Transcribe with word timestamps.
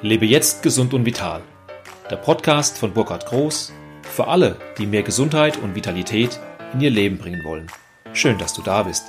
Lebe 0.00 0.26
jetzt 0.26 0.62
gesund 0.62 0.94
und 0.94 1.04
vital. 1.04 1.42
Der 2.08 2.14
Podcast 2.14 2.78
von 2.78 2.92
Burkhard 2.92 3.26
Groß 3.26 3.72
für 4.02 4.28
alle, 4.28 4.56
die 4.78 4.86
mehr 4.86 5.02
Gesundheit 5.02 5.56
und 5.56 5.74
Vitalität 5.74 6.38
in 6.72 6.80
ihr 6.80 6.90
Leben 6.90 7.18
bringen 7.18 7.42
wollen. 7.42 7.66
Schön, 8.12 8.38
dass 8.38 8.52
du 8.52 8.62
da 8.62 8.84
bist. 8.84 9.06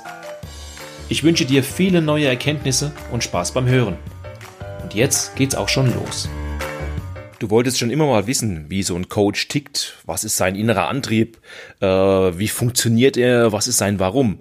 Ich 1.08 1.22
wünsche 1.22 1.44
dir 1.44 1.62
viele 1.62 2.02
neue 2.02 2.26
Erkenntnisse 2.26 2.90
und 3.12 3.22
Spaß 3.22 3.52
beim 3.52 3.68
Hören. 3.68 3.98
Und 4.82 4.94
jetzt 4.94 5.36
geht's 5.36 5.54
auch 5.54 5.68
schon 5.68 5.94
los. 5.94 6.28
Du 7.38 7.50
wolltest 7.50 7.78
schon 7.78 7.90
immer 7.90 8.06
mal 8.06 8.26
wissen, 8.26 8.66
wie 8.68 8.82
so 8.82 8.96
ein 8.96 9.08
Coach 9.08 9.46
tickt, 9.46 9.96
was 10.06 10.24
ist 10.24 10.36
sein 10.36 10.56
innerer 10.56 10.88
Antrieb, 10.88 11.38
äh, 11.78 11.86
wie 11.86 12.48
funktioniert 12.48 13.16
er, 13.16 13.52
was 13.52 13.68
ist 13.68 13.78
sein 13.78 14.00
Warum. 14.00 14.40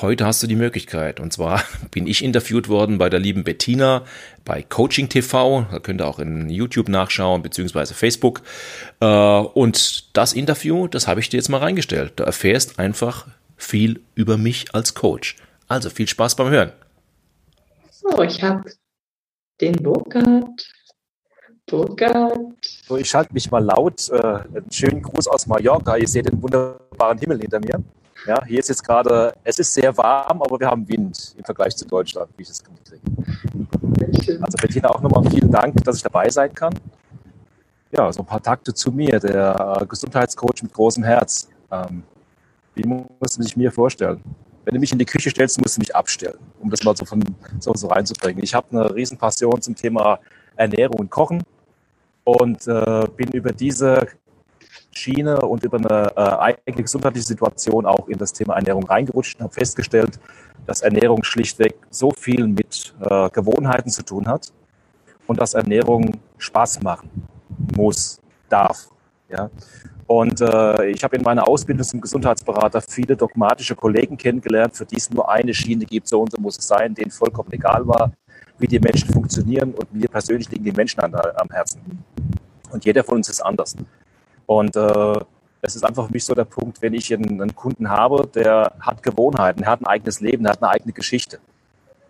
Heute 0.00 0.24
hast 0.24 0.42
du 0.42 0.46
die 0.46 0.56
Möglichkeit. 0.56 1.20
Und 1.20 1.32
zwar 1.32 1.62
bin 1.90 2.06
ich 2.06 2.24
interviewt 2.24 2.68
worden 2.68 2.98
bei 2.98 3.10
der 3.10 3.20
lieben 3.20 3.44
Bettina 3.44 4.04
bei 4.44 4.62
Coaching 4.62 5.08
TV. 5.08 5.66
Da 5.70 5.78
könnt 5.80 6.00
ihr 6.00 6.06
auch 6.06 6.18
in 6.18 6.48
YouTube 6.48 6.88
nachschauen, 6.88 7.42
beziehungsweise 7.42 7.94
Facebook. 7.94 8.42
Äh, 9.00 9.06
und 9.06 10.16
das 10.16 10.32
Interview, 10.32 10.88
das 10.88 11.06
habe 11.06 11.20
ich 11.20 11.28
dir 11.28 11.36
jetzt 11.36 11.48
mal 11.48 11.58
reingestellt. 11.58 12.14
Du 12.16 12.24
erfährst 12.24 12.78
einfach 12.78 13.26
viel 13.56 14.00
über 14.14 14.38
mich 14.38 14.74
als 14.74 14.94
Coach. 14.94 15.36
Also 15.68 15.90
viel 15.90 16.08
Spaß 16.08 16.36
beim 16.36 16.50
Hören. 16.50 16.72
So, 17.90 18.22
ich 18.22 18.42
habe 18.42 18.64
den 19.60 19.76
Burkhard. 19.76 20.72
Burkhard. 21.66 22.38
So, 22.86 22.96
ich 22.96 23.08
schalte 23.08 23.32
mich 23.34 23.50
mal 23.50 23.62
laut. 23.62 24.08
Äh, 24.08 24.16
einen 24.16 24.72
schönen 24.72 25.02
Gruß 25.02 25.28
aus 25.28 25.46
Mallorca. 25.46 25.96
Ihr 25.96 26.08
seht 26.08 26.26
den 26.26 26.42
wunderbaren 26.42 27.18
Himmel 27.18 27.40
hinter 27.40 27.60
mir. 27.60 27.82
Ja, 28.26 28.44
hier 28.44 28.60
ist 28.60 28.68
jetzt 28.68 28.84
gerade, 28.84 29.34
es 29.42 29.58
ist 29.58 29.74
sehr 29.74 29.96
warm, 29.96 30.42
aber 30.42 30.58
wir 30.60 30.68
haben 30.68 30.86
Wind 30.88 31.34
im 31.36 31.44
Vergleich 31.44 31.76
zu 31.76 31.86
Deutschland, 31.86 32.30
wie 32.36 32.42
ich 32.42 32.48
das 32.48 32.62
mitkriege. 32.70 34.38
Also 34.40 34.56
Bettina, 34.60 34.90
auch 34.90 35.00
nochmal 35.00 35.28
vielen 35.28 35.50
Dank, 35.50 35.82
dass 35.84 35.96
ich 35.96 36.02
dabei 36.02 36.28
sein 36.30 36.54
kann. 36.54 36.74
Ja, 37.90 38.12
so 38.12 38.20
ein 38.20 38.26
paar 38.26 38.42
Takte 38.42 38.72
zu 38.72 38.92
mir, 38.92 39.18
der 39.18 39.84
Gesundheitscoach 39.88 40.62
mit 40.62 40.72
großem 40.72 41.02
Herz. 41.02 41.48
Ähm, 41.70 42.04
wie 42.74 42.86
musst 42.86 43.38
du 43.38 43.42
dich 43.42 43.56
mir 43.56 43.72
vorstellen? 43.72 44.22
Wenn 44.64 44.74
du 44.74 44.80
mich 44.80 44.92
in 44.92 44.98
die 44.98 45.04
Küche 45.04 45.30
stellst, 45.30 45.60
musst 45.60 45.76
du 45.76 45.80
mich 45.80 45.94
abstellen, 45.94 46.38
um 46.60 46.70
das 46.70 46.84
mal 46.84 46.96
so, 46.96 47.04
von, 47.04 47.22
so, 47.58 47.74
so 47.74 47.88
reinzubringen. 47.88 48.42
Ich 48.44 48.54
habe 48.54 48.66
eine 48.70 48.94
Riesenpassion 48.94 49.60
zum 49.60 49.74
Thema 49.74 50.20
Ernährung 50.54 51.00
und 51.00 51.10
Kochen 51.10 51.42
und 52.24 52.66
äh, 52.68 53.06
bin 53.16 53.28
über 53.32 53.50
diese 53.50 54.06
Schiene 54.92 55.40
und 55.40 55.64
über 55.64 55.78
eine 55.78 56.12
äh, 56.16 56.60
eigene 56.60 56.82
gesundheitliche 56.82 57.26
Situation 57.26 57.86
auch 57.86 58.08
in 58.08 58.18
das 58.18 58.32
Thema 58.32 58.54
Ernährung 58.54 58.84
reingerutscht 58.84 59.38
und 59.38 59.44
habe 59.44 59.54
festgestellt, 59.54 60.20
dass 60.66 60.82
Ernährung 60.82 61.24
schlichtweg 61.24 61.74
so 61.90 62.10
viel 62.10 62.46
mit 62.46 62.94
äh, 63.00 63.30
Gewohnheiten 63.30 63.90
zu 63.90 64.04
tun 64.04 64.28
hat 64.28 64.52
und 65.26 65.40
dass 65.40 65.54
Ernährung 65.54 66.18
Spaß 66.38 66.82
machen 66.82 67.10
muss, 67.74 68.20
darf. 68.48 68.88
Ja? 69.28 69.50
Und 70.06 70.40
äh, 70.40 70.90
ich 70.90 71.02
habe 71.02 71.16
in 71.16 71.22
meiner 71.22 71.48
Ausbildung 71.48 71.84
zum 71.84 72.00
Gesundheitsberater 72.00 72.82
viele 72.82 73.16
dogmatische 73.16 73.74
Kollegen 73.74 74.16
kennengelernt, 74.16 74.76
für 74.76 74.84
die 74.84 74.96
es 74.96 75.10
nur 75.10 75.30
eine 75.30 75.54
Schiene 75.54 75.86
gibt, 75.86 76.06
so 76.06 76.20
und 76.20 76.32
so 76.32 76.40
muss 76.40 76.58
es 76.58 76.68
sein, 76.68 76.94
denen 76.94 77.10
vollkommen 77.10 77.50
egal 77.52 77.86
war, 77.86 78.12
wie 78.58 78.66
die 78.66 78.78
Menschen 78.78 79.10
funktionieren 79.10 79.72
und 79.72 79.92
mir 79.94 80.08
persönlich 80.08 80.50
liegen 80.50 80.64
die 80.64 80.72
Menschen 80.72 81.00
an, 81.00 81.14
am 81.14 81.48
Herzen. 81.48 82.04
Und 82.70 82.84
jeder 82.84 83.04
von 83.04 83.16
uns 83.16 83.28
ist 83.28 83.40
anders. 83.40 83.74
Und 84.46 84.76
äh, 84.76 85.20
es 85.60 85.76
ist 85.76 85.84
einfach 85.84 86.06
für 86.06 86.12
mich 86.12 86.24
so 86.24 86.34
der 86.34 86.44
Punkt, 86.44 86.82
wenn 86.82 86.94
ich 86.94 87.12
einen, 87.14 87.40
einen, 87.40 87.54
Kunden 87.54 87.88
habe, 87.88 88.26
der 88.26 88.72
hat 88.80 89.02
Gewohnheiten, 89.02 89.62
er 89.62 89.70
hat 89.70 89.80
ein 89.80 89.86
eigenes 89.86 90.20
Leben, 90.20 90.44
er 90.44 90.52
hat 90.52 90.62
eine 90.62 90.72
eigene 90.72 90.92
Geschichte. 90.92 91.38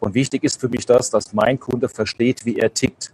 Und 0.01 0.15
wichtig 0.15 0.43
ist 0.43 0.61
für 0.61 0.69
mich 0.69 0.87
das, 0.87 1.11
dass 1.11 1.33
mein 1.33 1.61
Kunde 1.61 1.89
versteht, 1.89 2.45
wie 2.45 2.59
er 2.59 2.73
tickt. 2.73 3.13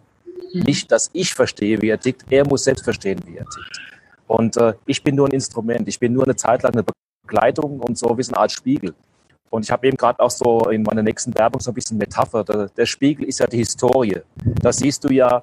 Nicht, 0.53 0.91
dass 0.91 1.11
ich 1.13 1.35
verstehe, 1.35 1.83
wie 1.83 1.91
er 1.91 2.01
tickt, 2.01 2.25
er 2.31 2.47
muss 2.47 2.65
selbst 2.65 2.85
verstehen, 2.85 3.21
wie 3.27 3.37
er 3.37 3.45
tickt. 3.45 3.81
Und 4.27 4.57
äh, 4.57 4.75
ich 4.87 5.03
bin 5.03 5.17
nur 5.17 5.27
ein 5.27 5.33
Instrument, 5.33 5.89
ich 5.89 5.99
bin 5.99 6.13
nur 6.13 6.25
eine 6.25 6.37
Zeit 6.37 6.63
lang 6.63 6.73
eine 6.73 6.85
Begleitung 7.27 7.81
und 7.81 7.99
so 7.99 8.17
wie 8.17 8.23
so 8.23 8.33
eine 8.33 8.41
Art 8.41 8.53
Spiegel. 8.53 8.95
Und 9.51 9.65
ich 9.65 9.71
habe 9.71 9.87
eben 9.87 9.97
gerade 9.97 10.21
auch 10.21 10.31
so 10.31 10.69
in 10.71 10.83
meiner 10.83 11.03
nächsten 11.03 11.37
Werbung 11.37 11.61
so 11.61 11.71
ein 11.71 11.75
bisschen 11.75 11.99
Metapher. 11.99 12.45
Der, 12.45 12.69
der 12.69 12.87
Spiegel 12.87 13.27
ist 13.27 13.41
ja 13.41 13.47
die 13.47 13.59
Historie. 13.59 14.21
Da 14.61 14.73
siehst 14.73 15.05
du 15.05 15.13
ja 15.13 15.43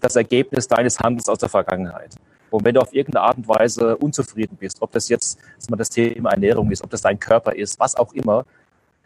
das 0.00 0.16
Ergebnis 0.16 0.68
deines 0.68 0.98
Handels 0.98 1.28
aus 1.28 1.38
der 1.38 1.48
Vergangenheit. 1.48 2.14
Und 2.54 2.64
wenn 2.64 2.76
du 2.76 2.80
auf 2.80 2.94
irgendeine 2.94 3.26
Art 3.26 3.36
und 3.36 3.48
Weise 3.48 3.96
unzufrieden 3.96 4.56
bist, 4.56 4.80
ob 4.80 4.92
das 4.92 5.08
jetzt 5.08 5.40
man 5.68 5.76
das 5.76 5.90
Thema 5.90 6.30
Ernährung 6.30 6.70
ist, 6.70 6.84
ob 6.84 6.90
das 6.90 7.00
dein 7.00 7.18
Körper 7.18 7.52
ist, 7.52 7.80
was 7.80 7.96
auch 7.96 8.12
immer, 8.12 8.44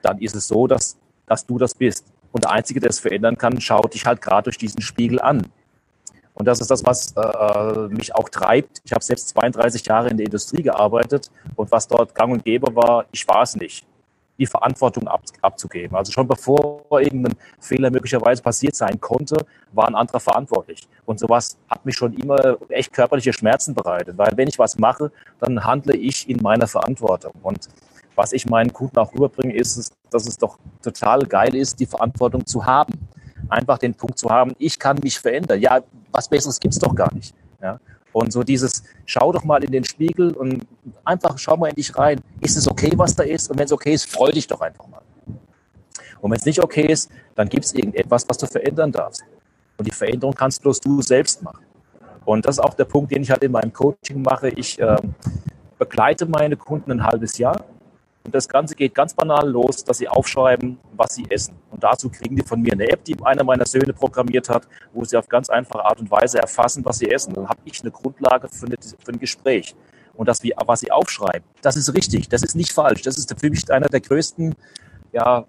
dann 0.03 0.19
ist 0.19 0.37
es 0.37 0.49
so, 0.49 0.67
dass, 0.67 0.99
dass 1.27 1.47
du 1.47 1.57
das 1.57 1.75
bist. 1.75 2.05
Und 2.31 2.45
der 2.45 2.51
Einzige, 2.51 2.79
der 2.79 2.91
es 2.91 2.99
verändern 2.99 3.39
kann, 3.39 3.59
schaut 3.59 3.95
dich 3.95 4.05
halt 4.05 4.21
gerade 4.21 4.45
durch 4.45 4.59
diesen 4.59 4.83
Spiegel 4.83 5.19
an. 5.19 5.47
Und 6.35 6.45
das 6.47 6.61
ist 6.61 6.71
das, 6.71 6.85
was 6.85 7.15
äh, 7.17 7.89
mich 7.89 8.15
auch 8.15 8.29
treibt. 8.29 8.83
Ich 8.85 8.93
habe 8.93 9.03
selbst 9.03 9.31
32 9.31 9.87
Jahre 9.87 10.11
in 10.11 10.19
der 10.19 10.27
Industrie 10.27 10.63
gearbeitet 10.63 11.31
und 11.57 11.73
was 11.73 11.89
dort 11.89 12.15
gang 12.15 12.31
und 12.31 12.45
gäbe 12.45 12.77
war, 12.77 13.07
ich 13.13 13.27
war 13.27 13.45
es 13.45 13.57
nicht 13.57 13.87
die 14.39 14.47
Verantwortung 14.47 15.09
ab, 15.09 15.23
abzugeben. 15.43 15.97
Also 15.97 16.13
schon 16.13 16.29
bevor 16.29 16.85
irgendein 16.91 17.35
Fehler 17.61 17.91
möglicherweise 17.91 18.43
passiert 18.43 18.77
sein 18.77 19.01
konnte, 19.01 19.45
war 19.73 19.89
ein 19.89 19.95
anderer 19.95 20.21
verantwortlich. 20.21 20.89
Und 21.05 21.19
sowas 21.19 21.59
hat 21.69 21.85
mich 21.85 21.97
schon 21.97 22.13
immer 22.15 22.57
echt 22.69 22.93
körperliche 22.93 23.33
Schmerzen 23.33 23.75
bereitet, 23.75 24.17
weil 24.17 24.33
wenn 24.37 24.49
ich 24.49 24.59
was 24.59 24.79
mache, 24.79 25.11
dann 25.41 25.65
handle 25.65 25.97
ich 25.97 26.29
in 26.29 26.41
meiner 26.41 26.67
Verantwortung. 26.67 27.33
Und 27.43 27.69
was 28.15 28.33
ich 28.33 28.47
meinen 28.47 28.73
Kunden 28.73 28.99
auch 28.99 29.13
rüberbringe, 29.13 29.55
ist, 29.55 29.93
dass 30.11 30.27
es 30.27 30.37
doch 30.37 30.59
total 30.83 31.21
geil 31.21 31.55
ist, 31.55 31.79
die 31.79 31.87
Verantwortung 31.87 32.47
zu 32.47 32.65
haben. 32.65 32.95
Einfach 33.49 33.79
den 33.79 33.95
Punkt 33.95 34.19
zu 34.19 34.29
haben, 34.29 34.53
ich 34.59 34.79
kann 34.79 34.99
mich 35.03 35.19
verändern. 35.19 35.61
Ja, 35.61 35.81
was 36.11 36.29
Besseres 36.29 36.59
gibt's 36.59 36.79
doch 36.79 36.95
gar 36.95 37.13
nicht. 37.15 37.35
Ja? 37.63 37.79
Und 38.19 38.33
so 38.33 38.43
dieses, 38.43 38.83
schau 39.07 39.33
doch 39.33 39.45
mal 39.45 39.63
in 39.63 39.71
den 39.71 39.85
Spiegel 39.85 40.33
und 40.33 40.67
einfach 41.05 41.39
schau 41.39 41.57
mal 41.57 41.69
in 41.69 41.77
dich 41.77 41.97
rein. 41.97 42.21
Ist 42.41 42.57
es 42.57 42.69
okay, 42.69 42.93
was 42.97 43.15
da 43.15 43.23
ist? 43.23 43.49
Und 43.49 43.59
wenn 43.59 43.67
es 43.67 43.73
okay 43.73 43.95
ist, 43.95 44.11
freu 44.11 44.33
dich 44.33 44.49
doch 44.49 44.61
einfach 44.61 44.89
mal. 44.89 45.03
Und 46.21 46.31
wenn 46.33 46.39
es 46.39 46.45
nicht 46.45 46.63
okay 46.63 46.87
ist, 46.87 47.11
dann 47.37 47.49
gibt 47.49 47.65
es 47.65 47.75
irgendetwas, 47.75 48.29
was 48.29 48.39
du 48.39 48.47
verändern 48.47 48.91
darfst. 48.91 49.23
Und 49.77 49.87
die 49.87 49.95
Veränderung 49.95 50.35
kannst 50.35 50.63
bloß 50.63 50.81
du 50.81 51.01
selbst 51.01 51.43
machen. 51.45 51.65
Und 52.25 52.45
das 52.45 52.57
ist 52.57 52.61
auch 52.61 52.75
der 52.75 52.87
Punkt, 52.87 53.13
den 53.13 53.23
ich 53.23 53.31
halt 53.31 53.45
in 53.45 53.53
meinem 53.53 53.73
Coaching 53.73 54.21
mache. 54.21 54.49
Ich 54.49 54.81
äh, 54.81 54.97
begleite 55.79 56.27
meine 56.27 56.57
Kunden 56.57 56.91
ein 56.91 57.05
halbes 57.05 57.39
Jahr 57.39 57.65
und 58.25 58.35
das 58.35 58.49
Ganze 58.49 58.75
geht 58.75 58.95
ganz 58.95 59.15
banal 59.15 59.49
los, 59.49 59.85
dass 59.85 59.99
sie 59.99 60.09
aufschreiben, 60.09 60.79
was 60.97 61.15
sie 61.15 61.25
essen. 61.31 61.55
Und 61.79 61.85
dazu 61.85 62.11
kriegen 62.11 62.35
die 62.35 62.43
von 62.43 62.61
mir 62.61 62.73
eine 62.73 62.89
App, 62.89 63.05
die 63.05 63.15
einer 63.23 63.45
meiner 63.45 63.65
Söhne 63.65 63.93
programmiert 63.93 64.49
hat, 64.49 64.67
wo 64.93 65.05
sie 65.05 65.17
auf 65.17 65.29
ganz 65.29 65.49
einfache 65.49 65.85
Art 65.85 66.01
und 66.01 66.11
Weise 66.11 66.41
erfassen, 66.41 66.85
was 66.85 66.99
sie 66.99 67.09
essen. 67.09 67.35
Dann 67.35 67.49
habe 67.49 67.61
ich 67.65 67.81
eine 67.83 67.93
Grundlage 67.93 68.49
für, 68.49 68.67
eine, 68.67 68.75
für 68.83 69.13
ein 69.13 69.21
Gespräch. 69.21 69.77
Und 70.15 70.27
das, 70.27 70.43
was 70.67 70.81
sie 70.81 70.91
aufschreiben, 70.91 71.45
das 71.63 71.77
ist 71.77 71.95
richtig, 71.95 72.29
das 72.29 72.43
ist 72.43 72.57
nicht 72.57 72.73
falsch. 72.73 73.03
Das 73.03 73.17
ist 73.17 73.33
für 73.39 73.49
mich 73.49 73.71
einer 73.71 73.87
der 73.87 74.01
größten, 74.01 74.57
ja, 75.13 75.47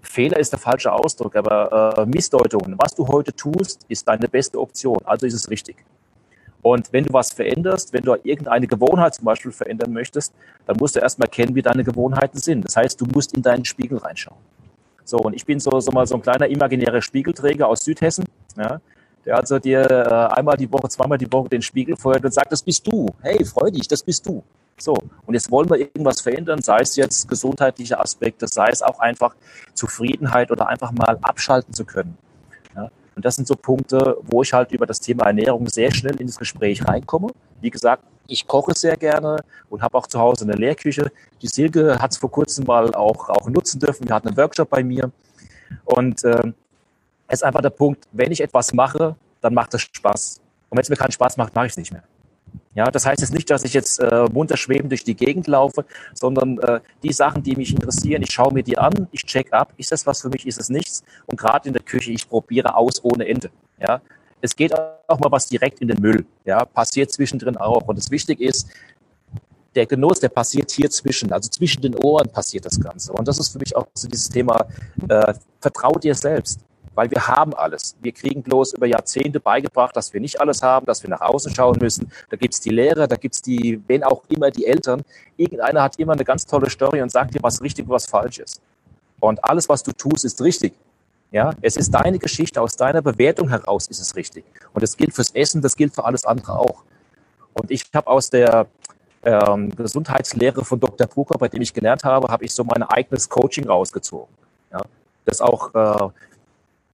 Fehler 0.00 0.38
ist 0.38 0.52
der 0.52 0.58
falsche 0.58 0.90
Ausdruck, 0.90 1.36
aber 1.36 1.98
äh, 1.98 2.06
Missdeutungen. 2.06 2.74
Was 2.78 2.94
du 2.94 3.06
heute 3.06 3.34
tust, 3.34 3.84
ist 3.88 4.08
deine 4.08 4.26
beste 4.26 4.58
Option. 4.58 5.00
Also 5.04 5.26
ist 5.26 5.34
es 5.34 5.50
richtig. 5.50 5.76
Und 6.62 6.90
wenn 6.94 7.04
du 7.04 7.12
was 7.12 7.30
veränderst, 7.30 7.92
wenn 7.92 8.04
du 8.04 8.16
irgendeine 8.22 8.66
Gewohnheit 8.66 9.16
zum 9.16 9.26
Beispiel 9.26 9.52
verändern 9.52 9.92
möchtest, 9.92 10.32
dann 10.64 10.78
musst 10.78 10.96
du 10.96 11.00
erstmal 11.00 11.28
kennen, 11.28 11.54
wie 11.54 11.62
deine 11.62 11.84
Gewohnheiten 11.84 12.38
sind. 12.38 12.64
Das 12.64 12.74
heißt, 12.74 12.98
du 12.98 13.04
musst 13.04 13.36
in 13.36 13.42
deinen 13.42 13.66
Spiegel 13.66 13.98
reinschauen. 13.98 14.38
So, 15.08 15.16
und 15.16 15.32
ich 15.32 15.46
bin 15.46 15.58
so, 15.58 15.80
so 15.80 15.90
mal 15.90 16.06
so 16.06 16.16
ein 16.16 16.20
kleiner 16.20 16.46
imaginärer 16.48 17.00
Spiegelträger 17.00 17.66
aus 17.66 17.82
Südhessen, 17.82 18.26
ja, 18.58 18.78
der 19.24 19.38
also 19.38 19.58
dir 19.58 19.80
äh, 19.90 20.34
einmal 20.38 20.58
die 20.58 20.70
Woche, 20.70 20.86
zweimal 20.90 21.16
die 21.16 21.32
Woche 21.32 21.48
den 21.48 21.62
Spiegel 21.62 21.96
feuert 21.96 22.26
und 22.26 22.34
sagt, 22.34 22.52
das 22.52 22.62
bist 22.62 22.86
du. 22.86 23.06
Hey, 23.22 23.42
freu 23.42 23.70
dich, 23.70 23.88
das 23.88 24.02
bist 24.02 24.26
du. 24.26 24.42
So, 24.76 24.94
und 25.24 25.32
jetzt 25.32 25.50
wollen 25.50 25.70
wir 25.70 25.78
irgendwas 25.78 26.20
verändern, 26.20 26.60
sei 26.60 26.80
es 26.80 26.94
jetzt 26.96 27.26
gesundheitliche 27.26 27.98
Aspekte, 27.98 28.46
sei 28.46 28.68
es 28.70 28.82
auch 28.82 29.00
einfach 29.00 29.34
Zufriedenheit 29.72 30.50
oder 30.50 30.68
einfach 30.68 30.92
mal 30.92 31.18
abschalten 31.22 31.72
zu 31.72 31.86
können. 31.86 32.18
Und 33.16 33.24
das 33.24 33.34
sind 33.34 33.48
so 33.48 33.56
Punkte, 33.56 34.18
wo 34.22 34.42
ich 34.42 34.52
halt 34.52 34.70
über 34.72 34.86
das 34.86 35.00
Thema 35.00 35.24
Ernährung 35.24 35.66
sehr 35.68 35.92
schnell 35.92 36.20
in 36.20 36.28
das 36.28 36.36
Gespräch 36.36 36.86
reinkomme. 36.86 37.28
Wie 37.60 37.70
gesagt, 37.70 38.04
ich 38.28 38.46
koche 38.46 38.72
sehr 38.74 38.96
gerne 38.96 39.42
und 39.70 39.82
habe 39.82 39.96
auch 39.96 40.06
zu 40.06 40.20
Hause 40.20 40.44
eine 40.44 40.52
Lehrküche. 40.52 41.10
Die 41.42 41.48
Silke 41.48 41.98
hat 41.98 42.12
es 42.12 42.18
vor 42.18 42.30
kurzem 42.30 42.66
mal 42.66 42.94
auch, 42.94 43.28
auch 43.30 43.48
nutzen 43.48 43.80
dürfen. 43.80 44.06
Wir 44.06 44.14
hatten 44.14 44.28
einen 44.28 44.36
Workshop 44.36 44.68
bei 44.68 44.84
mir. 44.84 45.10
Und 45.86 46.22
äh, 46.24 46.52
es 47.26 47.40
ist 47.40 47.42
einfach 47.42 47.62
der 47.62 47.70
Punkt, 47.70 48.04
wenn 48.12 48.30
ich 48.30 48.40
etwas 48.40 48.72
mache, 48.72 49.16
dann 49.40 49.54
macht 49.54 49.74
es 49.74 49.82
Spaß. 49.82 50.40
Und 50.68 50.76
wenn 50.76 50.82
es 50.82 50.90
mir 50.90 50.96
keinen 50.96 51.12
Spaß 51.12 51.38
macht, 51.38 51.54
mache 51.54 51.66
ich 51.66 51.72
es 51.72 51.78
nicht 51.78 51.92
mehr. 51.92 52.02
Ja, 52.74 52.90
das 52.90 53.06
heißt 53.06 53.20
jetzt 53.20 53.32
nicht, 53.32 53.50
dass 53.50 53.64
ich 53.64 53.72
jetzt 53.72 53.98
äh, 53.98 54.26
munter 54.30 54.56
schwebend 54.56 54.92
durch 54.92 55.04
die 55.04 55.16
Gegend 55.16 55.46
laufe, 55.46 55.84
sondern 56.14 56.58
äh, 56.58 56.80
die 57.02 57.12
Sachen, 57.12 57.42
die 57.42 57.56
mich 57.56 57.72
interessieren, 57.72 58.22
ich 58.22 58.30
schaue 58.30 58.52
mir 58.52 58.62
die 58.62 58.78
an, 58.78 59.08
ich 59.10 59.24
check 59.24 59.52
ab, 59.52 59.72
ist 59.78 59.90
das 59.90 60.06
was 60.06 60.20
für 60.20 60.28
mich, 60.28 60.46
ist 60.46 60.60
es 60.60 60.68
nichts? 60.68 61.02
Und 61.26 61.40
gerade 61.40 61.66
in 61.66 61.72
der 61.74 61.82
Küche, 61.82 62.12
ich 62.12 62.28
probiere 62.28 62.76
aus 62.76 63.02
ohne 63.02 63.26
Ende. 63.26 63.50
Ja, 63.80 64.00
es 64.40 64.54
geht 64.54 64.72
auch 64.74 65.18
mal 65.18 65.30
was 65.30 65.46
direkt 65.46 65.80
in 65.80 65.88
den 65.88 66.00
Müll. 66.00 66.24
Ja, 66.44 66.64
passiert 66.64 67.10
zwischendrin 67.12 67.56
auch. 67.56 67.86
Und 67.88 67.96
das 67.98 68.10
Wichtige 68.10 68.44
ist, 68.44 68.68
der 69.74 69.86
Genuss, 69.86 70.20
der 70.20 70.28
passiert 70.28 70.70
hier 70.70 70.90
zwischen, 70.90 71.32
also 71.32 71.48
zwischen 71.48 71.82
den 71.82 71.94
Ohren 71.96 72.28
passiert 72.28 72.64
das 72.64 72.80
Ganze. 72.80 73.12
Und 73.12 73.28
das 73.28 73.38
ist 73.38 73.50
für 73.50 73.58
mich 73.58 73.76
auch 73.76 73.86
so 73.94 74.08
dieses 74.08 74.28
Thema, 74.28 74.66
äh, 75.08 75.34
vertrau 75.60 75.92
dir 75.92 76.14
selbst. 76.14 76.60
weil 76.98 77.08
wir 77.12 77.28
haben 77.28 77.54
alles. 77.54 77.94
Wir 78.02 78.10
kriegen 78.10 78.42
bloß 78.42 78.72
über 78.72 78.86
Jahrzehnte 78.86 79.38
beigebracht, 79.38 79.94
dass 79.94 80.12
wir 80.12 80.20
nicht 80.20 80.40
alles 80.40 80.64
haben, 80.64 80.84
dass 80.84 81.00
wir 81.00 81.08
nach 81.08 81.20
außen 81.20 81.54
schauen 81.54 81.78
müssen. 81.80 82.10
Da 82.28 82.36
gibt's 82.36 82.60
die 82.60 82.70
Lehrer, 82.70 83.06
da 83.06 83.14
gibt's 83.14 83.40
die, 83.40 83.80
wen 83.86 84.02
auch 84.02 84.24
immer, 84.28 84.50
die 84.50 84.66
Eltern. 84.66 85.02
Irgendeiner 85.36 85.80
hat 85.84 85.96
immer 86.00 86.14
eine 86.14 86.24
ganz 86.24 86.44
tolle 86.44 86.68
Story 86.68 87.00
und 87.00 87.12
sagt 87.12 87.34
dir, 87.34 87.40
was 87.40 87.62
richtig 87.62 87.84
und 87.84 87.92
was 87.92 88.06
falsch 88.06 88.40
ist. 88.40 88.60
Und 89.20 89.44
alles, 89.44 89.68
was 89.68 89.84
du 89.84 89.92
tust, 89.92 90.24
ist 90.24 90.42
richtig. 90.42 90.72
Ja, 91.30 91.52
es 91.60 91.76
ist 91.76 91.92
deine 91.92 92.18
Geschichte, 92.18 92.60
aus 92.60 92.76
deiner 92.76 93.02
Bewertung 93.02 93.48
heraus 93.50 93.86
ist 93.86 94.00
es 94.00 94.16
richtig. 94.16 94.44
Und 94.72 94.82
das 94.82 94.96
gilt 94.96 95.14
fürs 95.14 95.30
Essen, 95.30 95.60
das 95.60 95.76
gilt 95.76 95.94
für 95.94 96.04
alles 96.04 96.24
andere 96.24 96.58
auch. 96.58 96.84
Und 97.52 97.70
ich 97.70 97.84
habe 97.94 98.06
aus 98.06 98.30
der 98.30 98.66
ähm, 99.22 99.74
Gesundheitslehre 99.74 100.64
von 100.64 100.80
Dr. 100.80 101.06
Brucker, 101.06 101.38
bei 101.38 101.48
dem 101.48 101.60
ich 101.60 101.74
gelernt 101.74 102.04
habe, 102.04 102.28
habe 102.28 102.44
ich 102.44 102.54
so 102.54 102.64
mein 102.64 102.82
eigenes 102.82 103.28
Coaching 103.28 103.66
rausgezogen. 103.66 104.32
Ja, 104.72 104.80
das 105.26 105.40
auch 105.40 105.74
äh, 105.74 106.08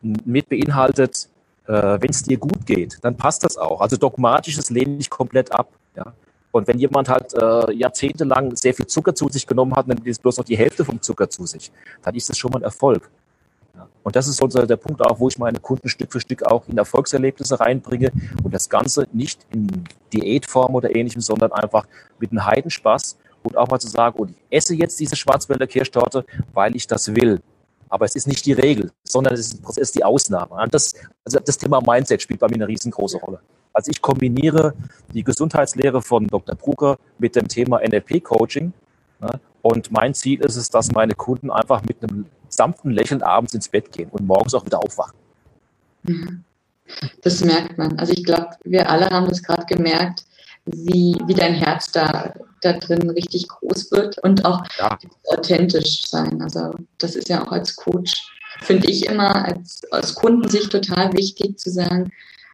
mit 0.02 0.48
beinhaltet, 0.48 1.28
äh, 1.66 1.72
wenn 1.72 2.10
es 2.10 2.22
dir 2.22 2.38
gut 2.38 2.66
geht, 2.66 2.98
dann 3.02 3.16
passt 3.16 3.44
das 3.44 3.56
auch. 3.56 3.80
Also 3.80 3.96
dogmatisches 3.96 4.70
lehne 4.70 4.96
ich 4.98 5.10
komplett 5.10 5.52
ab. 5.52 5.68
Ja? 5.96 6.12
Und 6.50 6.66
wenn 6.66 6.78
jemand 6.78 7.08
halt 7.08 7.34
äh, 7.34 7.72
jahrzehntelang 7.72 8.54
sehr 8.56 8.74
viel 8.74 8.86
Zucker 8.86 9.14
zu 9.14 9.28
sich 9.28 9.46
genommen 9.46 9.74
hat, 9.74 9.88
dann 9.88 9.98
nimmt 9.98 10.22
bloß 10.22 10.38
noch 10.38 10.44
die 10.44 10.56
Hälfte 10.56 10.84
vom 10.84 11.00
Zucker 11.00 11.28
zu 11.28 11.46
sich, 11.46 11.72
dann 12.02 12.14
ist 12.14 12.28
das 12.28 12.38
schon 12.38 12.50
mal 12.50 12.58
ein 12.58 12.64
Erfolg. 12.64 13.10
Und 14.04 14.14
das 14.14 14.28
ist 14.28 14.36
so 14.36 14.46
der 14.46 14.76
Punkt 14.76 15.00
auch, 15.00 15.18
wo 15.18 15.28
ich 15.28 15.38
meine 15.38 15.58
Kunden 15.58 15.88
Stück 15.88 16.12
für 16.12 16.20
Stück 16.20 16.44
auch 16.44 16.68
in 16.68 16.76
Erfolgserlebnisse 16.76 17.58
reinbringe 17.58 18.12
und 18.42 18.54
das 18.54 18.68
Ganze 18.68 19.08
nicht 19.12 19.40
in 19.50 19.84
Diätform 20.12 20.74
oder 20.74 20.94
ähnlichem, 20.94 21.22
sondern 21.22 21.52
einfach 21.52 21.86
mit 22.20 22.30
einem 22.30 22.44
Heidenspaß 22.44 23.16
und 23.42 23.56
auch 23.56 23.68
mal 23.68 23.78
zu 23.78 23.88
sagen, 23.88 24.18
und 24.18 24.30
ich 24.30 24.36
esse 24.50 24.74
jetzt 24.74 25.00
diese 25.00 25.16
Schwarzwälder 25.16 25.66
Kirschtorte, 25.66 26.24
weil 26.52 26.76
ich 26.76 26.86
das 26.86 27.14
will. 27.14 27.40
Aber 27.88 28.04
es 28.04 28.14
ist 28.14 28.26
nicht 28.26 28.44
die 28.44 28.52
Regel, 28.52 28.90
sondern 29.04 29.34
es 29.34 29.58
ist, 29.76 29.94
die 29.94 30.04
Ausnahme. 30.04 30.54
Und 30.54 30.74
das, 30.74 30.94
also 31.24 31.38
das 31.38 31.56
Thema 31.56 31.80
Mindset 31.80 32.20
spielt 32.20 32.40
bei 32.40 32.48
mir 32.48 32.56
eine 32.56 32.68
riesengroße 32.68 33.18
Rolle. 33.18 33.40
Also 33.72 33.90
ich 33.90 34.02
kombiniere 34.02 34.74
die 35.12 35.24
Gesundheitslehre 35.24 36.02
von 36.02 36.26
Dr. 36.26 36.54
Brucker 36.56 36.98
mit 37.18 37.36
dem 37.36 37.48
Thema 37.48 37.80
NLP-Coaching. 37.80 38.72
Ja, 39.20 39.30
und 39.62 39.90
mein 39.90 40.12
Ziel 40.12 40.40
ist 40.40 40.56
es, 40.56 40.68
dass 40.68 40.92
meine 40.92 41.14
Kunden 41.14 41.50
einfach 41.50 41.82
mit 41.82 42.02
einem 42.02 42.26
sanften 42.54 42.90
Lächeln 42.90 43.22
abends 43.22 43.54
ins 43.54 43.68
Bett 43.68 43.92
gehen 43.92 44.08
und 44.10 44.26
morgens 44.26 44.54
auch 44.54 44.64
wieder 44.64 44.78
aufwachen. 44.78 45.14
Das 47.22 47.42
merkt 47.42 47.78
man. 47.78 47.98
Also 47.98 48.12
ich 48.12 48.24
glaube, 48.24 48.50
wir 48.64 48.88
alle 48.88 49.08
haben 49.08 49.28
das 49.28 49.42
gerade 49.42 49.64
gemerkt, 49.66 50.24
wie, 50.66 51.16
wie 51.26 51.34
dein 51.34 51.54
Herz 51.54 51.92
da, 51.92 52.34
da 52.62 52.72
drin 52.74 53.10
richtig 53.10 53.48
groß 53.48 53.90
wird 53.92 54.18
und 54.18 54.44
auch 54.44 54.62
ja. 54.78 54.98
authentisch 55.28 56.06
sein. 56.06 56.40
Also 56.42 56.72
das 56.98 57.16
ist 57.16 57.28
ja 57.28 57.42
auch 57.44 57.52
als 57.52 57.76
Coach, 57.76 58.12
finde 58.62 58.90
ich 58.90 59.06
immer 59.06 59.44
als, 59.44 59.82
aus 59.90 60.14
Kundensicht 60.14 60.70
total 60.70 61.12
wichtig 61.12 61.58
zu 61.58 61.70
sagen 61.70 62.10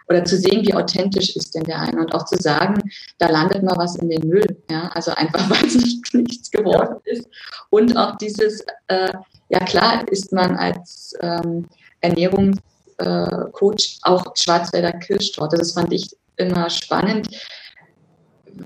oder 0.09 0.25
zu 0.25 0.37
sehen, 0.37 0.67
wie 0.67 0.75
authentisch 0.75 1.37
ist 1.37 1.55
denn 1.55 1.63
der 1.65 1.81
eine 1.81 2.01
und 2.01 2.15
auch 2.15 2.25
zu 2.25 2.37
sagen, 2.37 2.75
da 3.19 3.29
landet 3.29 3.63
mal 3.63 3.77
was 3.77 3.95
in 3.95 4.09
den 4.09 4.29
Müll. 4.29 4.57
Ja? 4.69 4.89
Also 4.95 5.13
einfach, 5.13 5.49
weil 5.51 5.67
es 5.67 5.77
nicht, 5.77 6.13
nichts 6.15 6.51
geworden 6.51 6.97
ja. 7.05 7.13
ist. 7.13 7.29
Und 7.71 7.97
auch 7.97 8.17
dieses, 8.17 8.65
äh, 8.89 9.13
ja 9.51 9.61
klar 9.61 10.09
ist 10.09 10.33
man 10.33 10.57
als 10.57 11.15
ähm, 11.21 11.67
Ernährungscoach 12.01 12.61
äh, 12.99 13.99
auch 14.03 14.25
Schwarzwälder 14.35 14.93
Kirschtorte. 14.93 15.57
Das 15.57 15.73
fand 15.73 15.93
ich 15.93 16.17
immer 16.37 16.71
spannend 16.71 17.29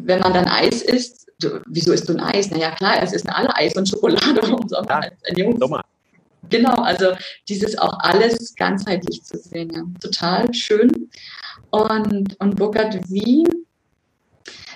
wenn 0.00 0.20
man 0.20 0.32
dann 0.32 0.46
Eis 0.46 0.82
isst, 0.82 1.26
du, 1.40 1.60
wieso 1.66 1.92
isst 1.92 2.08
du 2.08 2.14
ein 2.14 2.20
Eis? 2.20 2.50
Naja, 2.50 2.70
klar, 2.72 3.02
es 3.02 3.12
ist 3.12 3.28
alle 3.28 3.54
Eis 3.56 3.74
und 3.74 3.88
Schokolade. 3.88 4.40
Warum 4.42 4.68
soll 4.68 4.84
man 4.88 5.02
ja, 5.36 5.82
Genau, 6.50 6.74
also 6.82 7.12
dieses 7.48 7.78
auch 7.78 7.98
alles 8.00 8.54
ganzheitlich 8.56 9.22
zu 9.24 9.38
sehen, 9.38 9.72
ja. 9.74 9.82
total 10.00 10.52
schön. 10.52 10.90
Und, 11.70 12.38
und 12.38 12.56
Burkhard, 12.56 13.00
wie, 13.08 13.44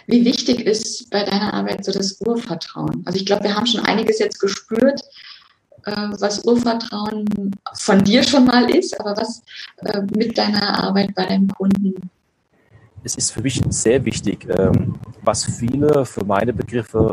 wie 0.06 0.24
wichtig 0.24 0.60
ist 0.60 1.10
bei 1.10 1.24
deiner 1.24 1.52
Arbeit 1.52 1.84
so 1.84 1.92
das 1.92 2.18
Urvertrauen? 2.22 3.02
Also 3.04 3.18
ich 3.18 3.26
glaube, 3.26 3.44
wir 3.44 3.54
haben 3.54 3.66
schon 3.66 3.84
einiges 3.84 4.18
jetzt 4.18 4.40
gespürt, 4.40 5.02
äh, 5.84 6.08
was 6.18 6.44
Urvertrauen 6.44 7.24
von 7.74 8.02
dir 8.04 8.22
schon 8.22 8.44
mal 8.44 8.70
ist, 8.70 8.98
aber 9.00 9.16
was 9.16 9.42
äh, 9.78 10.02
mit 10.16 10.36
deiner 10.36 10.84
Arbeit 10.84 11.14
bei 11.14 11.26
deinem 11.26 11.48
Kunden 11.48 11.94
es 13.04 13.16
ist 13.16 13.30
für 13.30 13.40
mich 13.40 13.62
sehr 13.70 14.04
wichtig, 14.04 14.46
ähm, 14.58 14.98
was 15.22 15.44
viele 15.44 16.04
für 16.04 16.24
meine 16.24 16.52
Begriffe 16.52 17.12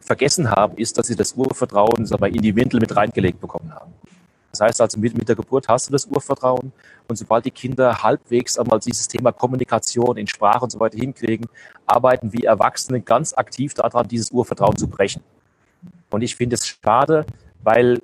vergessen 0.00 0.50
haben, 0.50 0.76
ist, 0.76 0.96
dass 0.96 1.08
sie 1.08 1.16
das 1.16 1.34
Urvertrauen 1.34 2.06
sag 2.06 2.20
mal, 2.20 2.34
in 2.34 2.42
die 2.42 2.54
Windel 2.54 2.80
mit 2.80 2.94
reingelegt 2.96 3.40
bekommen 3.40 3.72
haben. 3.74 3.92
Das 4.50 4.60
heißt 4.60 4.80
also, 4.80 4.98
mit, 4.98 5.16
mit 5.16 5.28
der 5.28 5.36
Geburt 5.36 5.68
hast 5.68 5.88
du 5.88 5.92
das 5.92 6.06
Urvertrauen 6.06 6.72
und 7.06 7.16
sobald 7.16 7.44
die 7.44 7.50
Kinder 7.50 8.02
halbwegs 8.02 8.58
einmal 8.58 8.80
dieses 8.80 9.06
Thema 9.06 9.30
Kommunikation 9.30 10.16
in 10.16 10.26
Sprache 10.26 10.64
und 10.64 10.70
so 10.70 10.80
weiter 10.80 10.96
hinkriegen, 10.96 11.46
arbeiten 11.84 12.32
wir 12.32 12.48
Erwachsene 12.48 13.00
ganz 13.02 13.34
aktiv 13.34 13.74
daran, 13.74 14.08
dieses 14.08 14.30
Urvertrauen 14.30 14.76
zu 14.76 14.88
brechen. 14.88 15.22
Und 16.10 16.22
ich 16.22 16.34
finde 16.34 16.54
es 16.54 16.66
schade, 16.66 17.26
weil 17.62 18.00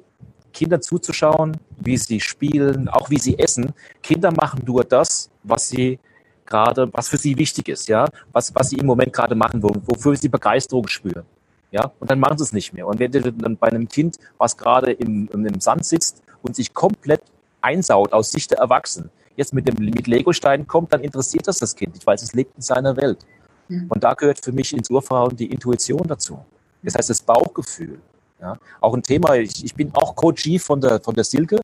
Kinder 0.52 0.80
zuzuschauen, 0.80 1.56
wie 1.78 1.96
sie 1.96 2.20
spielen, 2.20 2.88
auch 2.88 3.10
wie 3.10 3.18
sie 3.18 3.38
essen. 3.38 3.72
Kinder 4.02 4.30
machen 4.30 4.62
nur 4.64 4.84
das, 4.84 5.30
was 5.42 5.68
sie 5.68 5.98
gerade, 6.46 6.88
was 6.92 7.08
für 7.08 7.16
sie 7.16 7.36
wichtig 7.36 7.68
ist, 7.68 7.88
ja, 7.88 8.06
was, 8.32 8.54
was 8.54 8.70
sie 8.70 8.76
im 8.76 8.86
Moment 8.86 9.12
gerade 9.12 9.34
machen 9.34 9.62
wollen, 9.62 9.82
wofür 9.86 10.16
sie 10.16 10.28
Begeisterung 10.28 10.86
spüren. 10.88 11.24
Ja, 11.70 11.90
und 11.98 12.08
dann 12.08 12.20
machen 12.20 12.38
sie 12.38 12.44
es 12.44 12.52
nicht 12.52 12.72
mehr. 12.72 12.86
Und 12.86 13.00
wenn 13.00 13.10
du 13.10 13.32
dann 13.32 13.56
bei 13.56 13.66
einem 13.66 13.88
Kind, 13.88 14.16
was 14.38 14.56
gerade 14.56 14.92
im, 14.92 15.28
im 15.32 15.60
Sand 15.60 15.84
sitzt 15.84 16.22
und 16.42 16.54
sich 16.54 16.72
komplett 16.72 17.22
einsaut 17.62 18.12
aus 18.12 18.30
Sicht 18.30 18.52
der 18.52 18.58
Erwachsenen, 18.58 19.10
jetzt 19.36 19.52
mit 19.52 19.66
dem 19.66 19.84
mit 19.84 20.06
Legosteinen 20.06 20.68
kommt, 20.68 20.92
dann 20.92 21.00
interessiert 21.00 21.48
das 21.48 21.58
das 21.58 21.74
Kind 21.74 21.94
nicht, 21.94 22.06
weil 22.06 22.14
es 22.14 22.32
lebt 22.32 22.54
in 22.54 22.62
seiner 22.62 22.96
Welt. 22.96 23.26
Mhm. 23.68 23.86
Und 23.88 24.04
da 24.04 24.14
gehört 24.14 24.44
für 24.44 24.52
mich 24.52 24.72
ins 24.72 24.88
Urvertrauen 24.88 25.36
die 25.36 25.46
Intuition 25.46 26.06
dazu. 26.06 26.38
Das 26.82 26.94
heißt, 26.94 27.10
das 27.10 27.22
Bauchgefühl. 27.22 28.00
Ja, 28.44 28.58
auch 28.82 28.93
ein 28.93 29.02
Thema, 29.02 29.37
ich, 29.37 29.64
ich 29.64 29.75
bin 29.75 29.91
auch 29.94 30.14
Coachie 30.14 30.58
von 30.58 30.79
der, 30.79 31.00
von 31.00 31.14
der 31.14 31.25
Silke, 31.25 31.61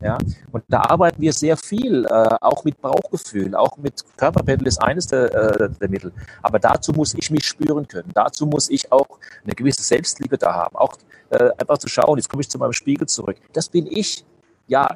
ja? 0.00 0.18
Und 0.50 0.64
da 0.68 0.80
arbeiten 0.80 1.22
wir 1.22 1.32
sehr 1.32 1.56
viel, 1.56 2.04
äh, 2.06 2.36
auch 2.40 2.64
mit 2.64 2.80
Bauchgefühl, 2.82 3.54
auch 3.54 3.76
mit 3.76 4.04
Körperpendel 4.16 4.66
ist 4.66 4.82
eines 4.82 5.06
der, 5.06 5.32
äh, 5.32 5.70
der 5.80 5.88
Mittel. 5.88 6.12
Aber 6.42 6.58
dazu 6.58 6.92
muss 6.92 7.14
ich 7.14 7.30
mich 7.30 7.46
spüren 7.46 7.86
können. 7.86 8.10
Dazu 8.12 8.46
muss 8.46 8.68
ich 8.68 8.90
auch 8.90 9.06
eine 9.44 9.54
gewisse 9.54 9.82
Selbstliebe 9.82 10.36
da 10.36 10.52
haben. 10.52 10.74
Auch 10.74 10.96
äh, 11.30 11.50
einfach 11.56 11.78
zu 11.78 11.86
schauen, 11.86 12.18
jetzt 12.18 12.28
komme 12.28 12.40
ich 12.40 12.50
zu 12.50 12.58
meinem 12.58 12.72
Spiegel 12.72 13.06
zurück. 13.06 13.36
Das 13.52 13.68
bin 13.68 13.86
ich. 13.86 14.24
Ja, 14.66 14.88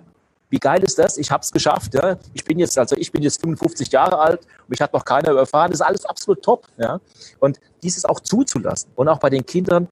wie 0.51 0.59
geil 0.59 0.83
ist 0.83 0.99
das? 0.99 1.19
Ich 1.19 1.31
habe 1.31 1.43
es 1.43 1.53
geschafft. 1.53 1.95
Ja? 1.95 2.19
Ich 2.33 2.45
bin 2.45 2.59
jetzt, 2.59 2.77
also 2.79 2.97
ich 2.97 3.13
bin 3.13 3.23
jetzt 3.23 3.41
55 3.41 3.93
Jahre 3.93 4.19
alt 4.19 4.41
und 4.41 4.71
mich 4.71 4.81
hat 4.81 4.93
noch 4.93 5.05
keiner 5.05 5.31
überfahren. 5.31 5.71
Das 5.71 5.81
ist 5.81 5.87
alles 5.87 6.05
absolut 6.07 6.43
top. 6.43 6.67
Ja? 6.79 7.01
Und 7.39 7.61
dieses 7.83 8.05
auch 8.05 8.21
zuzulassen 8.21 8.91
und 8.95 9.09
auch 9.09 9.19
bei 9.19 9.31
den 9.31 9.45
Kindern 9.45 9.89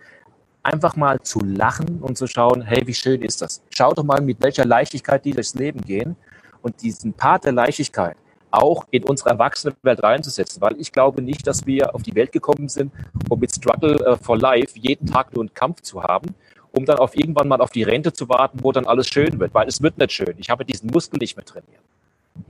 einfach 0.66 0.96
mal 0.96 1.20
zu 1.20 1.40
lachen 1.40 2.00
und 2.00 2.18
zu 2.18 2.26
schauen, 2.26 2.62
hey, 2.62 2.86
wie 2.86 2.94
schön 2.94 3.22
ist 3.22 3.40
das? 3.40 3.62
Schau 3.70 3.92
doch 3.92 4.02
mal, 4.02 4.20
mit 4.20 4.42
welcher 4.42 4.64
Leichtigkeit 4.64 5.24
die 5.24 5.32
durchs 5.32 5.54
Leben 5.54 5.80
gehen 5.80 6.16
und 6.62 6.82
diesen 6.82 7.12
Part 7.12 7.44
der 7.44 7.52
Leichtigkeit 7.52 8.16
auch 8.50 8.86
in 8.90 9.04
unsere 9.04 9.30
Erwachsenenwelt 9.30 10.02
reinzusetzen, 10.02 10.60
weil 10.62 10.80
ich 10.80 10.90
glaube 10.92 11.22
nicht, 11.22 11.46
dass 11.46 11.66
wir 11.66 11.94
auf 11.94 12.02
die 12.02 12.14
Welt 12.14 12.32
gekommen 12.32 12.68
sind, 12.68 12.92
um 13.28 13.38
mit 13.38 13.54
Struggle 13.54 13.96
äh, 14.04 14.16
for 14.16 14.38
Life 14.38 14.78
jeden 14.78 15.06
Tag 15.06 15.34
nur 15.34 15.42
einen 15.42 15.54
Kampf 15.54 15.82
zu 15.82 16.02
haben, 16.02 16.34
um 16.72 16.84
dann 16.84 16.98
auf 16.98 17.16
irgendwann 17.16 17.48
mal 17.48 17.60
auf 17.60 17.70
die 17.70 17.82
Rente 17.82 18.12
zu 18.12 18.28
warten, 18.28 18.58
wo 18.62 18.72
dann 18.72 18.86
alles 18.86 19.08
schön 19.08 19.38
wird, 19.38 19.54
weil 19.54 19.68
es 19.68 19.82
wird 19.82 19.98
nicht 19.98 20.12
schön. 20.12 20.34
Ich 20.38 20.50
habe 20.50 20.64
diesen 20.64 20.90
Muskel 20.90 21.18
nicht 21.18 21.36
mehr 21.36 21.44
trainiert. 21.44 21.82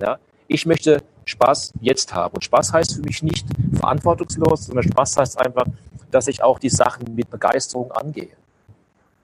Ja? 0.00 0.18
Ich 0.48 0.64
möchte 0.64 1.02
Spaß 1.24 1.72
jetzt 1.80 2.14
haben. 2.14 2.34
Und 2.34 2.44
Spaß 2.44 2.72
heißt 2.72 2.94
für 2.94 3.02
mich 3.02 3.22
nicht 3.22 3.46
verantwortungslos, 3.74 4.66
sondern 4.66 4.84
Spaß 4.84 5.16
heißt 5.16 5.40
einfach, 5.44 5.64
dass 6.10 6.28
ich 6.28 6.42
auch 6.42 6.58
die 6.58 6.70
Sachen 6.70 7.14
mit 7.14 7.30
Begeisterung 7.30 7.90
angehe. 7.92 8.30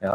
Ja, 0.00 0.14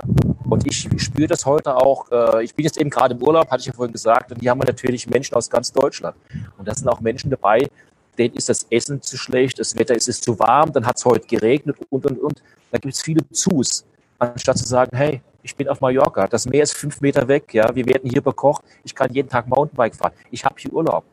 und 0.49 0.67
ich 0.67 0.87
spüre 0.97 1.27
das 1.27 1.45
heute 1.45 1.73
auch. 1.73 2.11
Äh, 2.11 2.43
ich 2.43 2.53
bin 2.53 2.65
jetzt 2.65 2.77
eben 2.77 2.89
gerade 2.89 3.15
im 3.15 3.23
Urlaub, 3.23 3.49
hatte 3.49 3.61
ich 3.61 3.67
ja 3.67 3.73
vorhin 3.73 3.93
gesagt, 3.93 4.31
und 4.31 4.41
hier 4.41 4.51
haben 4.51 4.59
wir 4.59 4.65
natürlich 4.65 5.07
Menschen 5.07 5.35
aus 5.35 5.49
ganz 5.49 5.71
Deutschland. 5.71 6.17
Und 6.57 6.67
da 6.67 6.75
sind 6.75 6.89
auch 6.89 6.99
Menschen 6.99 7.29
dabei, 7.29 7.69
denen 8.17 8.35
ist 8.35 8.49
das 8.49 8.67
Essen 8.69 9.01
zu 9.01 9.15
schlecht, 9.15 9.59
das 9.59 9.77
Wetter 9.77 9.95
ist, 9.95 10.09
ist 10.09 10.23
zu 10.23 10.37
warm, 10.39 10.73
dann 10.73 10.85
hat 10.85 10.97
es 10.97 11.05
heute 11.05 11.25
geregnet 11.25 11.77
und, 11.89 12.05
und, 12.05 12.19
und. 12.19 12.43
Da 12.69 12.79
gibt 12.79 12.93
es 12.93 13.01
viele 13.01 13.21
Zus, 13.29 13.85
anstatt 14.19 14.57
zu 14.57 14.65
sagen, 14.65 14.95
hey, 14.97 15.21
ich 15.41 15.55
bin 15.55 15.69
auf 15.69 15.79
Mallorca, 15.79 16.27
das 16.27 16.45
Meer 16.45 16.63
ist 16.63 16.75
fünf 16.75 16.99
Meter 16.99 17.25
weg, 17.25 17.53
ja, 17.53 17.73
wir 17.73 17.85
werden 17.85 18.09
hier 18.09 18.21
bekocht, 18.21 18.63
ich 18.83 18.93
kann 18.93 19.13
jeden 19.13 19.29
Tag 19.29 19.47
Mountainbike 19.47 19.95
fahren, 19.95 20.11
ich 20.31 20.43
habe 20.43 20.55
hier 20.57 20.73
Urlaub. 20.73 21.05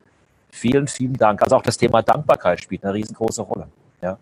Vielen, 0.50 0.88
vielen 0.88 1.14
Dank. 1.14 1.42
Also 1.42 1.56
auch 1.56 1.62
das 1.62 1.76
Thema 1.76 2.02
Dankbarkeit 2.02 2.60
spielt 2.60 2.84
eine 2.84 2.94
riesengroße 2.94 3.42
Rolle. 3.42 3.68
Ja 4.00 4.18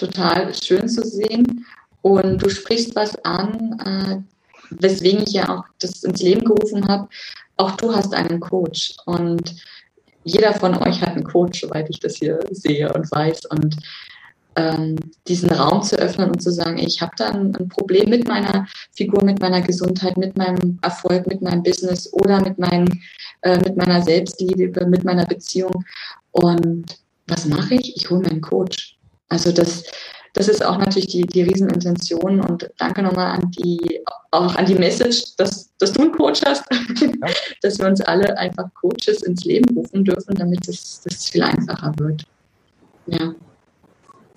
total 0.00 0.52
schön 0.54 0.88
zu 0.88 1.06
sehen. 1.06 1.66
Und 2.02 2.42
du 2.42 2.48
sprichst 2.48 2.96
was 2.96 3.14
an, 3.24 3.78
äh, 3.84 4.16
weswegen 4.80 5.22
ich 5.22 5.32
ja 5.32 5.58
auch 5.58 5.64
das 5.78 6.02
ins 6.02 6.22
Leben 6.22 6.44
gerufen 6.44 6.88
habe. 6.88 7.08
Auch 7.56 7.72
du 7.72 7.94
hast 7.94 8.14
einen 8.14 8.40
Coach 8.40 8.94
und 9.04 9.54
jeder 10.24 10.54
von 10.54 10.74
euch 10.76 11.00
hat 11.02 11.10
einen 11.10 11.24
Coach, 11.24 11.60
soweit 11.60 11.90
ich 11.90 12.00
das 12.00 12.16
hier 12.16 12.38
sehe 12.50 12.90
und 12.92 13.10
weiß. 13.10 13.46
Und 13.46 13.76
ähm, 14.56 14.96
diesen 15.28 15.50
Raum 15.50 15.82
zu 15.82 15.96
öffnen 15.96 16.30
und 16.30 16.42
zu 16.42 16.50
sagen, 16.50 16.78
ich 16.78 17.00
habe 17.00 17.12
da 17.16 17.28
ein, 17.28 17.54
ein, 17.56 17.68
Problem 17.68 18.10
mit 18.10 18.26
meiner 18.26 18.66
Figur, 18.92 19.22
mit 19.24 19.40
meiner 19.40 19.60
Gesundheit, 19.60 20.16
mit 20.16 20.36
meinem 20.36 20.78
Erfolg, 20.82 21.26
mit 21.26 21.40
meinem 21.42 21.62
Business 21.62 22.12
oder 22.12 22.40
mit, 22.40 22.58
mein, 22.58 22.86
äh, 23.42 23.58
mit 23.58 23.76
meiner 23.76 24.02
Selbstliebe, 24.02 24.86
mit 24.86 25.04
meiner 25.04 25.26
Beziehung. 25.26 25.84
Und 26.32 26.98
was 27.28 27.46
mache 27.46 27.74
ich? 27.74 27.96
Ich 27.96 28.10
hole 28.10 28.20
mir 28.20 28.30
einen 28.30 28.40
Coach. 28.40 28.98
Also 29.30 29.52
das, 29.52 29.84
das 30.34 30.48
ist 30.48 30.64
auch 30.64 30.78
natürlich 30.78 31.08
die, 31.08 31.22
die 31.22 31.42
Riesenintention 31.42 32.40
und 32.40 32.70
danke 32.78 33.02
nochmal 33.02 33.38
an 33.38 33.50
die, 33.52 34.00
auch 34.30 34.54
an 34.56 34.66
die 34.66 34.74
Message, 34.74 35.36
dass, 35.36 35.74
dass 35.78 35.92
du 35.92 36.02
einen 36.02 36.12
Coach 36.12 36.40
hast, 36.44 36.64
ja. 37.00 37.08
dass 37.62 37.78
wir 37.78 37.86
uns 37.86 38.00
alle 38.02 38.36
einfach 38.36 38.68
Coaches 38.74 39.22
ins 39.22 39.44
Leben 39.44 39.76
rufen 39.76 40.04
dürfen, 40.04 40.34
damit 40.34 40.68
es 40.68 41.00
das 41.02 41.26
viel 41.26 41.42
einfacher 41.42 41.92
wird. 41.98 42.24
Ja. 43.06 43.34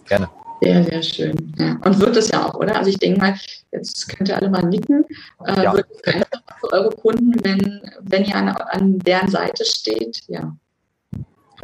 Gerne. 0.06 0.30
Sehr, 0.62 0.84
sehr 0.84 1.04
schön. 1.04 1.54
Ja. 1.58 1.78
Und 1.84 2.00
wird 2.00 2.16
es 2.16 2.30
ja 2.30 2.48
auch, 2.48 2.56
oder? 2.56 2.78
Also 2.78 2.90
ich 2.90 2.98
denke 2.98 3.20
mal, 3.20 3.36
jetzt 3.72 4.08
könnt 4.08 4.30
ihr 4.30 4.38
alle 4.38 4.50
mal 4.50 4.64
nicken. 4.64 5.04
Äh, 5.46 5.64
ja. 5.64 5.74
Wird 5.74 5.88
es 5.92 6.14
einfach 6.14 6.42
für 6.60 6.72
eure 6.72 6.90
Kunden, 6.92 7.34
wenn, 7.44 7.82
wenn 8.02 8.24
ihr 8.24 8.36
an, 8.36 8.50
an 8.50 9.00
deren 9.00 9.30
Seite 9.30 9.66
steht? 9.66 10.22
Ja. 10.28 10.56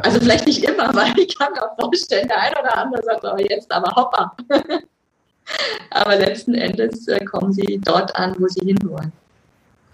Also 0.02 0.20
vielleicht 0.20 0.46
nicht 0.46 0.64
immer, 0.64 0.88
weil 0.94 1.18
ich 1.18 1.36
kann 1.36 1.52
mir 1.52 1.62
auch 1.62 1.76
vorstellen, 1.78 2.28
der 2.28 2.40
eine 2.40 2.60
oder 2.60 2.76
andere 2.78 3.02
sagt, 3.02 3.24
aber 3.24 3.40
jetzt 3.40 3.70
aber 3.70 3.94
hoppa. 3.94 4.36
aber 5.90 6.16
letzten 6.16 6.54
Endes 6.54 7.08
äh, 7.08 7.24
kommen 7.24 7.52
sie 7.52 7.80
dort 7.84 8.14
an, 8.16 8.34
wo 8.38 8.46
sie 8.48 8.66
hinwollen. 8.66 9.12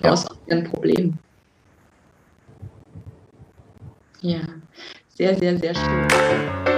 Ja. 0.00 0.12
Aus 0.12 0.26
ihren 0.46 0.64
Problemen. 0.64 1.18
Ja, 4.20 4.40
sehr, 5.14 5.36
sehr, 5.36 5.58
sehr 5.58 5.74
schön. 5.74 6.75